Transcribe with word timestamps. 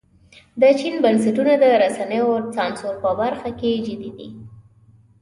د 0.61 0.63
چین 0.79 0.95
بنسټونه 1.03 1.53
د 1.63 1.65
رسنیو 1.83 2.29
سانسور 2.55 2.95
په 3.03 3.11
برخه 3.21 3.49
کې 3.59 3.71
جدي 3.87 4.11
دي. 4.17 4.29